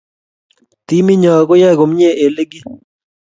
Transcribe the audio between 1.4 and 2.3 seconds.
koyae komiei